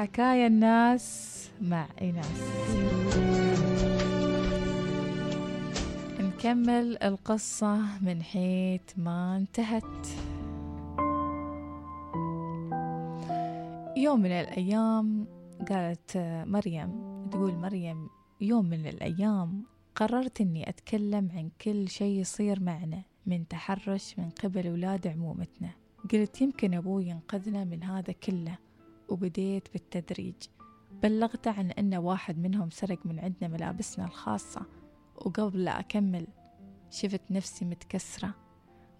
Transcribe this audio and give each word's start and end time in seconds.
حكايا 0.00 0.46
الناس 0.46 1.50
مع 1.60 1.86
إيناس. 2.00 2.40
نكمل 6.20 6.98
القصة 7.02 7.80
من 8.02 8.22
حيث 8.22 8.80
ما 8.96 9.36
انتهت. 9.36 10.06
يوم 13.96 14.20
من 14.20 14.30
الأيام 14.30 15.26
قالت 15.68 16.16
مريم 16.46 16.90
تقول 17.30 17.54
مريم 17.54 18.08
يوم 18.40 18.64
من 18.64 18.86
الأيام 18.86 19.64
قررت 19.94 20.40
أني 20.40 20.68
أتكلم 20.68 21.28
عن 21.34 21.50
كل 21.60 21.88
شيء 21.88 22.20
يصير 22.20 22.60
معنا 22.60 23.02
من 23.26 23.48
تحرش 23.48 24.18
من 24.18 24.30
قبل 24.30 24.66
أولاد 24.66 25.06
عمومتنا. 25.06 25.70
قلت 26.12 26.40
يمكن 26.40 26.74
أبوي 26.74 27.06
ينقذنا 27.06 27.64
من 27.64 27.82
هذا 27.82 28.12
كله 28.12 28.58
وبديت 29.10 29.68
بالتدريج. 29.72 30.34
بلغته 31.02 31.50
عن 31.50 31.70
أن 31.70 31.94
واحد 31.94 32.38
منهم 32.38 32.70
سرق 32.70 33.06
من 33.06 33.18
عندنا 33.18 33.48
ملابسنا 33.48 34.04
الخاصة 34.04 34.62
وقبل 35.16 35.64
لا 35.64 35.80
أكمل 35.80 36.26
شفت 36.90 37.20
نفسي 37.30 37.64
متكسرة. 37.64 38.34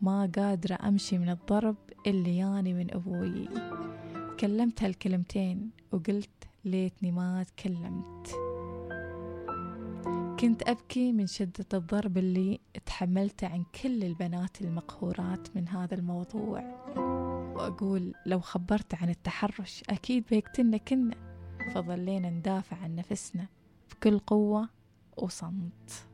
ما 0.00 0.30
قادرة 0.36 0.78
أمشي 0.88 1.18
من 1.18 1.28
الضرب 1.28 1.76
اللي 2.06 2.38
ياني 2.38 2.74
من 2.74 2.94
أبوي. 2.94 3.48
كلمت 4.40 4.82
هالكلمتين 4.82 5.70
وقلت 5.92 6.48
ليتني 6.64 7.12
ما 7.12 7.42
تكلمت. 7.42 8.30
كنت 10.40 10.68
أبكي 10.68 11.12
من 11.12 11.26
شدة 11.26 11.66
الضرب 11.74 12.18
اللي 12.18 12.60
تحملته 12.86 13.46
عن 13.46 13.64
كل 13.82 14.04
البنات 14.04 14.60
المقهورات 14.60 15.56
من 15.56 15.68
هذا 15.68 15.94
الموضوع. 15.94 16.60
وأقول 17.60 18.14
لو 18.26 18.40
خبرت 18.40 18.94
عن 18.94 19.10
التحرش 19.10 19.82
أكيد 19.90 20.24
بيقتلنا 20.30 20.76
كنا. 20.76 21.16
فظلينا 21.74 22.30
ندافع 22.30 22.76
عن 22.76 22.96
نفسنا 22.96 23.46
بكل 23.90 24.18
قوة 24.18 24.68
وصمت. 25.16 26.06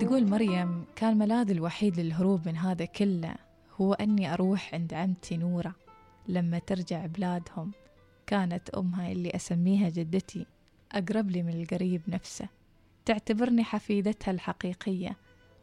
تقول 0.00 0.26
مريم 0.26 0.84
كان 0.96 1.18
ملاذي 1.18 1.52
الوحيد 1.52 2.00
للهروب 2.00 2.48
من 2.48 2.56
هذا 2.56 2.84
كله 2.84 3.34
هو 3.80 3.92
أني 3.92 4.34
أروح 4.34 4.74
عند 4.74 4.94
عمتي 4.94 5.36
نورة. 5.36 5.74
لما 6.28 6.58
ترجع 6.58 7.06
بلادهم 7.06 7.72
كانت 8.26 8.70
أمها 8.70 9.12
اللي 9.12 9.30
أسميها 9.30 9.88
جدتي 9.88 10.46
أقرب 10.92 11.30
لي 11.30 11.42
من 11.42 11.62
القريب 11.62 12.02
نفسه. 12.08 12.48
تعتبرني 13.04 13.64
حفيدتها 13.64 14.32
الحقيقية 14.32 15.16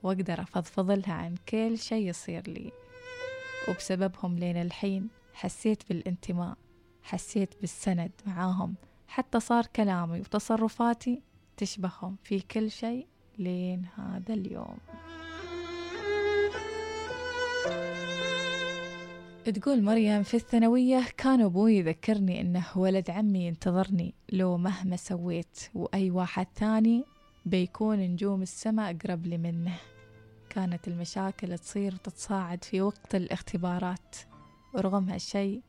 وأقدر 0.03 0.41
أفضفض 0.41 0.91
لها 0.91 1.13
عن 1.13 1.35
كل 1.49 1.77
شي 1.77 2.07
يصير 2.07 2.49
لي. 2.49 2.71
وبسببهم 3.69 4.39
لين 4.39 4.57
الحين 4.57 5.07
حسيت 5.33 5.89
بالانتماء 5.89 6.57
حسيت 7.03 7.61
بالسند 7.61 8.11
معاهم. 8.25 8.75
حتى 9.07 9.39
صار 9.39 9.65
كلامي 9.65 10.19
وتصرفاتي 10.19 11.21
تشبههم 11.57 12.17
في 12.23 12.39
كل 12.39 12.71
شيء 12.71 13.07
لين 13.37 13.85
هذا 13.95 14.33
اليوم. 14.33 14.77
تقول 19.51 19.83
مريم 19.83 20.23
في 20.23 20.33
الثانوية 20.33 21.05
كان 21.17 21.41
أبوي 21.41 21.77
يذكرني 21.77 22.41
إنه 22.41 22.65
ولد 22.75 23.09
عمي 23.09 23.45
ينتظرني. 23.45 24.13
لو 24.31 24.57
مهما 24.57 24.95
سويت 24.95 25.59
وأي 25.73 26.11
واحد 26.11 26.47
ثاني 26.55 27.03
بيكون 27.45 27.99
نجوم 27.99 28.41
السماء 28.41 28.95
أقرب 28.95 29.25
لي 29.25 29.37
منه. 29.37 29.77
كانت 30.49 30.87
المشاكل 30.87 31.57
تصير 31.57 31.93
وتتصاعد 31.93 32.63
في 32.63 32.81
وقت 32.81 33.15
الاختبارات. 33.15 34.15
ورغم 34.73 35.09
هالشي 35.09 35.61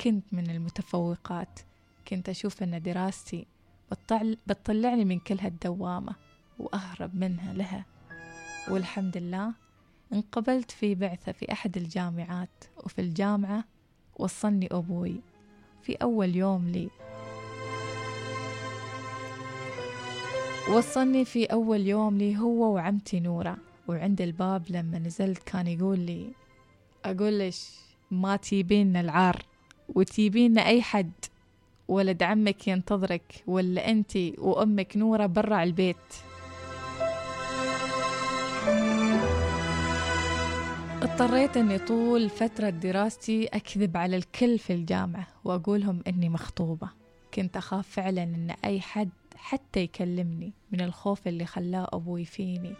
كنت 0.00 0.24
من 0.32 0.50
المتفوقات. 0.50 1.60
كنت 2.08 2.28
أشوف 2.28 2.62
أن 2.62 2.82
دراستي 2.82 3.46
بتطلعني 4.46 5.04
من 5.04 5.18
كل 5.18 5.38
هالدوامة 5.40 6.14
وأهرب 6.58 7.14
منها 7.14 7.54
لها. 7.54 7.84
والحمد 8.70 9.16
لله 9.16 9.63
انقبلت 10.14 10.70
في 10.70 10.94
بعثة 10.94 11.32
في 11.32 11.52
أحد 11.52 11.76
الجامعات 11.76 12.64
وفي 12.84 13.00
الجامعة 13.00 13.64
وصلني 14.16 14.68
أبوي 14.72 15.20
في 15.82 15.94
أول 15.94 16.36
يوم 16.36 16.68
لي. 16.68 16.88
وصلني 20.70 21.24
في 21.24 21.44
أول 21.44 21.86
يوم 21.86 22.18
لي 22.18 22.36
هو 22.38 22.74
وعمتي 22.74 23.20
نورة 23.20 23.56
وعند 23.88 24.20
الباب 24.20 24.62
لما 24.70 24.98
نزلت 24.98 25.38
كان 25.42 25.66
يقول 25.66 25.98
لي 25.98 26.32
أقول 27.04 27.38
لش 27.38 27.70
ما 28.10 28.36
تيبين 28.36 28.96
العار؟ 28.96 29.42
وتيبين 29.94 30.58
أي 30.58 30.82
حد؟ 30.82 31.12
ولد 31.88 32.22
عمك 32.22 32.68
ينتظرك 32.68 33.44
ولا 33.46 33.90
أنتي 33.90 34.34
وأمك 34.38 34.96
نورة 34.96 35.26
برا 35.26 35.62
البيت. 35.62 35.96
اضطريت 41.14 41.56
أني 41.56 41.78
طول 41.78 42.30
فترة 42.30 42.70
دراستي 42.70 43.46
أكذب 43.46 43.96
على 43.96 44.16
الكل 44.16 44.58
في 44.58 44.72
الجامعة 44.72 45.26
وأقولهم 45.44 46.02
أني 46.08 46.28
مخطوبة. 46.28 46.88
كنت 47.34 47.56
أخاف 47.56 47.88
فعلا 47.88 48.22
أن 48.22 48.54
أي 48.64 48.80
حد 48.80 49.08
حتى 49.36 49.80
يكلمني 49.80 50.52
من 50.72 50.80
الخوف 50.80 51.28
اللي 51.28 51.46
خلاه 51.46 51.88
أبوي 51.92 52.24
فيني. 52.24 52.74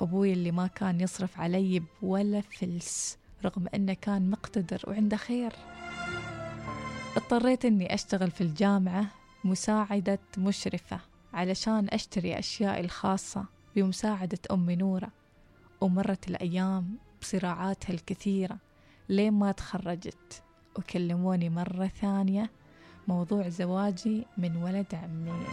أبوي 0.00 0.32
اللي 0.32 0.50
ما 0.50 0.66
كان 0.66 1.00
يصرف 1.00 1.40
علي 1.40 1.82
ولا 2.02 2.40
فلس 2.40 3.18
رغم 3.44 3.66
أنه 3.74 3.92
كان 3.92 4.30
مقتدر 4.30 4.82
وعنده 4.86 5.16
خير. 5.16 5.52
اضطريت 7.16 7.64
أني 7.64 7.94
أشتغل 7.94 8.30
في 8.30 8.40
الجامعة 8.40 9.06
مساعدة 9.44 10.18
مشرفة 10.38 11.00
علشان 11.32 11.88
أشتري 11.92 12.38
أشيائي 12.38 12.80
الخاصة 12.80 13.44
بمساعدة 13.76 14.38
أمي 14.50 14.76
نورة. 14.76 15.08
ومرت 15.80 16.28
الأيام 16.28 16.98
بصراعاتها 17.20 17.92
الكثيرة 17.92 18.58
لين 19.08 19.32
ما 19.32 19.52
تخرجت؟ 19.52 20.42
وكلموني 20.78 21.50
مرة 21.50 21.86
ثانية. 21.86 22.50
موضوع 23.08 23.48
زواجي 23.48 24.26
من 24.38 24.56
ولد 24.56 24.94
عمي. 24.94 25.46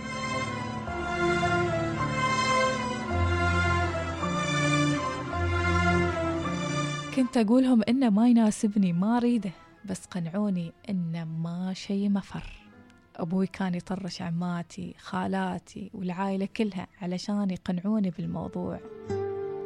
كنت 7.15 7.37
أقولهم 7.37 7.81
إنه 7.89 8.09
ما 8.09 8.29
يناسبني 8.29 8.93
ما 8.93 9.17
أريده 9.17 9.51
بس 9.85 10.05
قنعوني 10.05 10.71
إنه 10.89 11.23
ما 11.23 11.73
شي 11.73 12.09
مفر. 12.09 12.65
أبوي 13.15 13.47
كان 13.47 13.75
يطرش 13.75 14.21
عماتي 14.21 14.95
خالاتي 14.99 15.91
والعائلة 15.93 16.45
كلها 16.57 16.87
علشان 17.01 17.49
يقنعوني 17.49 18.09
بالموضوع. 18.09 18.79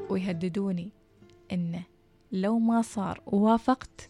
ويهددوني 0.09 0.89
إنه 1.51 1.83
لو 2.31 2.59
ما 2.59 2.81
صار 2.81 3.21
ووافقت 3.25 4.09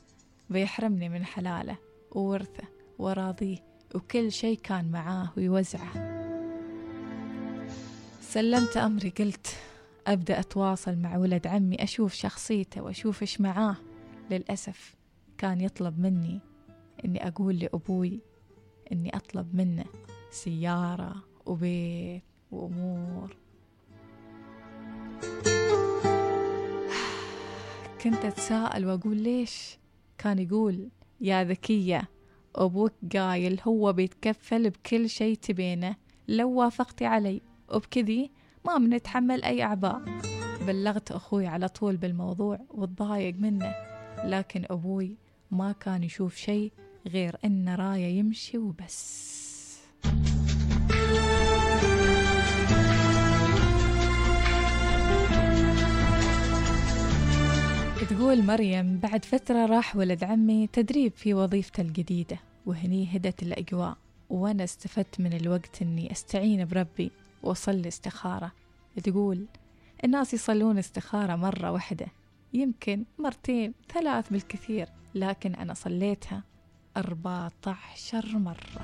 بيحرمني 0.50 1.10
من 1.10 1.26
حلاله 1.26 1.78
وورثه 2.12 2.64
وراضيه 3.00 3.58
وكل 3.96 4.32
شي 4.32 4.56
كان 4.56 4.92
معاه 4.92 5.30
ويوزعه. 5.38 6.20
سلمت 8.22 8.78
أمري 8.78 9.10
قلت 9.10 9.48
أبدأ 10.08 10.40
أتواصل 10.40 10.96
مع 10.96 11.18
ولد 11.18 11.48
عمي 11.48 11.84
أشوف 11.84 12.14
شخصيته 12.14 12.82
وأشوف 12.82 13.22
إيش 13.22 13.42
معاه. 13.42 13.76
للأسف 14.32 14.96
كان 15.38 15.62
يطلب 15.62 16.00
مني 16.00 16.40
إني 17.06 17.28
أقول 17.28 17.60
لأبوي 17.60 18.20
إني 18.92 19.16
أطلب 19.16 19.56
منه 19.56 19.86
سيارة 20.32 21.16
وبيت 21.46 22.24
وأمور. 22.52 23.36
كنت 28.04 28.26
أتساءل 28.26 28.86
وأقول 28.86 29.18
ليش؟ 29.18 29.78
كان 30.18 30.40
يقول 30.40 30.90
يا 31.22 31.44
ذكية 31.44 32.10
أبوك 32.56 32.94
قايل 33.16 33.62
هو 33.68 33.94
بيتكفل 33.94 34.70
بكل 34.70 35.10
شي 35.10 35.36
تبينه 35.36 35.96
لو 36.28 36.50
وافقتي 36.52 37.06
علي 37.06 37.42
وبكذي 37.74 38.32
ما 38.66 38.78
بنتحمل 38.78 39.44
أي 39.44 39.64
أعباء 39.64 40.02
بلغت 40.68 41.12
أخوي 41.12 41.48
على 41.48 41.68
طول 41.68 41.98
بالموضوع 41.98 42.60
وتضايق 42.70 43.36
منه 43.36 43.76
لكن 44.24 44.66
أبوي 44.70 45.18
ما 45.52 45.72
كان 45.72 46.04
يشوف 46.04 46.36
شي 46.36 46.72
غير 47.08 47.38
إن 47.46 47.70
راية 47.70 48.20
يمشي 48.20 48.58
وبس. 48.58 49.49
تقول 58.30 58.46
مريم 58.46 58.98
بعد 58.98 59.26
فترة 59.26 59.66
راح 59.66 59.96
ولد 59.96 60.24
عمي 60.24 60.68
تدريب 60.68 61.12
في 61.16 61.34
وظيفته 61.34 61.82
الجديدة 61.82 62.40
وهني 62.66 63.16
هدت 63.16 63.44
الأجواء 63.44 63.98
وأنا 64.30 64.64
استفدت 64.64 65.20
من 65.20 65.34
الوقت 65.34 65.82
أني 65.82 66.12
أستعين 66.12 66.66
بربي 66.66 67.12
وأصلي 67.44 67.88
استخارة. 67.88 68.52
تقول 69.04 69.46
الناس 70.04 70.34
يصلون 70.34 70.78
استخارة 70.78 71.36
مرة 71.36 71.72
واحدة 71.72 72.08
يمكن 72.54 73.04
مرتين 73.20 73.74
ثلاث 73.94 74.30
بالكثير 74.30 74.90
لكن 75.16 75.56
أنا 75.56 75.74
صليتها 75.74 76.44
أربعة 76.98 77.52
عشر 77.68 78.38
مرة. 78.38 78.82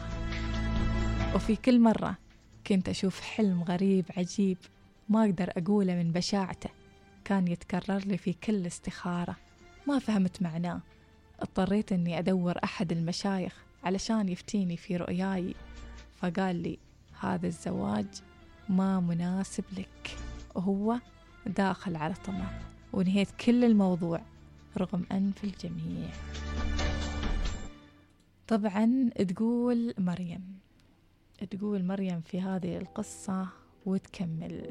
وفي 1.35 1.55
كل 1.55 1.79
مرة 1.79 2.17
كنت 2.67 2.89
أشوف 2.89 3.21
حلم 3.21 3.63
غريب 3.63 4.05
عجيب 4.17 4.57
ما 5.09 5.25
أقدر 5.25 5.51
أقوله 5.57 5.95
من 5.95 6.11
بشاعته. 6.11 6.69
كان 7.25 7.47
يتكرر 7.47 7.99
لي 7.99 8.17
في 8.17 8.33
كل 8.33 8.67
استخارة. 8.67 9.35
ما 9.87 9.99
فهمت 9.99 10.41
معناه. 10.41 10.81
اضطريت 11.39 11.91
أني 11.91 12.19
أدور 12.19 12.55
أحد 12.63 12.91
المشايخ 12.91 13.63
علشان 13.83 14.29
يفتيني 14.29 14.77
في 14.77 14.97
رؤياي. 14.97 15.55
فقال 16.15 16.55
لي 16.55 16.79
هذا 17.19 17.47
الزواج 17.47 18.07
ما 18.69 18.99
مناسب 18.99 19.63
لك. 19.77 20.17
وهو 20.55 20.99
داخل 21.45 21.95
على 21.95 22.13
طمع. 22.13 22.59
ونهيت 22.93 23.31
كل 23.31 23.63
الموضوع 23.63 24.21
رغم 24.77 25.05
أنف 25.11 25.43
الجميع. 25.43 26.09
طبعا 28.47 29.09
تقول 29.09 29.93
مريم. 29.97 30.59
تقول 31.51 31.83
مريم 31.85 32.21
في 32.21 32.41
هذه 32.41 32.77
القصة 32.77 33.47
وتكمل. 33.85 34.69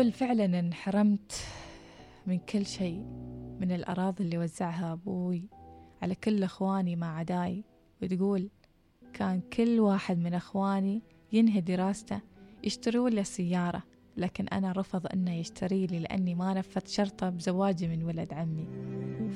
تقول 0.00 0.12
فعلا 0.12 0.58
انحرمت 0.58 1.32
من 2.26 2.38
كل 2.38 2.66
شيء 2.66 2.98
من 3.60 3.72
الأراضي 3.72 4.24
اللي 4.24 4.38
وزعها 4.38 4.92
أبوي. 4.92 5.48
على 6.02 6.14
كل 6.14 6.42
إخواني 6.42 6.96
ما 6.96 7.06
عداي. 7.06 7.64
وتقول 8.02 8.48
كان 9.12 9.40
كل 9.40 9.80
واحد 9.80 10.18
من 10.18 10.34
إخواني 10.34 11.02
ينهي 11.32 11.60
دراسته 11.60 12.20
يشترون 12.64 13.12
له 13.12 13.22
سيارة. 13.22 13.82
لكن 14.16 14.48
أنا 14.48 14.72
رفض 14.72 15.06
أنه 15.06 15.34
يشتري 15.34 15.86
لي 15.86 15.98
لأني 15.98 16.34
ما 16.34 16.54
نفذت 16.54 16.88
شرطة 16.88 17.30
بزواجي 17.30 17.88
من 17.88 18.04
ولد 18.04 18.32
عمي. 18.32 18.66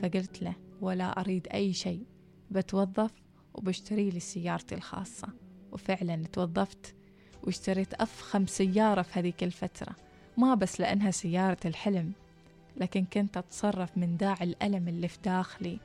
فقلت 0.02 0.42
له 0.42 0.54
ولا 0.80 1.20
أريد 1.20 1.48
أي 1.54 1.72
شيء 1.72 2.06
بتوظف 2.50 3.12
وبشتري 3.54 4.10
لي 4.10 4.20
سيارتي 4.20 4.74
الخاصة. 4.74 5.28
وفعلا 5.72 6.26
توظفت 6.26 6.94
واشتريت 7.42 7.94
أفخم 7.94 8.46
سيارة 8.46 9.02
في 9.02 9.18
هذيك 9.18 9.42
الفترة. 9.44 10.03
ما 10.36 10.54
بس 10.54 10.80
لأنها 10.80 11.10
سيارة 11.10 11.58
الحلم 11.64 12.12
لكن 12.76 13.04
كنت 13.04 13.36
أتصرف 13.36 13.98
من 13.98 14.16
داعي 14.16 14.44
الألم 14.44 14.88
اللي 14.88 15.08
في 15.08 15.18
داخلي 15.24 15.78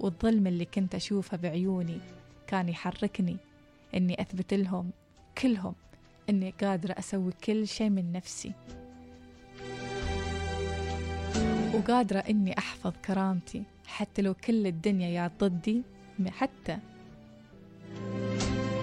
والظلم 0.00 0.46
اللي 0.46 0.64
كنت 0.64 0.94
أشوفه 0.94 1.36
بعيوني 1.36 1.98
كان 2.46 2.68
يحركني 2.68 3.36
إني 3.94 4.20
أثبت 4.20 4.54
لهم 4.54 4.90
كلهم 5.42 5.74
إني 6.30 6.54
قادرة 6.60 6.92
أسوي 6.98 7.32
كل 7.44 7.68
شيء 7.68 7.90
من 7.90 8.12
نفسي 8.12 8.52
وقادرة 11.74 12.18
إني 12.18 12.58
أحفظ 12.58 12.92
كرامتي 13.04 13.62
حتى 13.86 14.22
لو 14.22 14.34
كل 14.34 14.66
الدنيا 14.66 15.08
يا 15.08 15.30
ضدي 15.40 15.82
حتى 16.28 16.78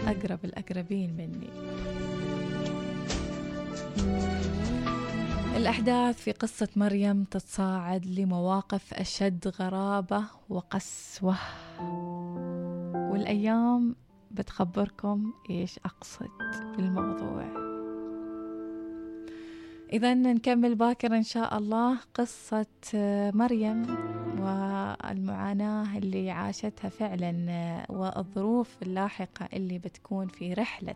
أقرب 0.07 0.39
الأقربين 0.45 1.13
مني. 1.17 1.49
الأحداث 5.63 6.21
في 6.21 6.31
قصة 6.31 6.67
مريم 6.75 7.23
تتصاعد 7.23 8.05
لمواقف 8.05 8.93
أشد 8.93 9.47
غرابة 9.47 10.23
وقسوة. 10.49 11.35
والأيام 13.11 13.95
بتخبركم 14.31 15.33
إيش 15.49 15.79
أقصد 15.79 16.29
بالموضوع. 16.77 17.45
إذا 19.93 20.13
نكمل 20.13 20.75
باكر 20.75 21.15
إن 21.17 21.23
شاء 21.23 21.57
الله 21.57 21.97
قصة 22.13 22.65
مريم 23.33 23.85
والمعاناة 24.39 25.97
اللي 25.97 26.31
عاشتها 26.31 26.89
فعلا 26.89 27.35
والظروف 27.89 28.75
اللاحقة 28.81 29.49
اللي 29.53 29.79
بتكون 29.79 30.27
في 30.27 30.53
رحلة 30.53 30.95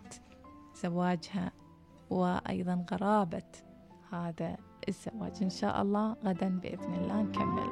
زواجها 0.84 1.52
وأيضا 2.10 2.86
غرابة 2.92 3.67
هذا 4.12 4.58
الزواج 4.88 5.34
إن 5.42 5.50
شاء 5.50 5.82
الله 5.82 6.16
غدا 6.26 6.60
بإذن 6.60 6.94
الله 6.94 7.22
نكمل. 7.22 7.68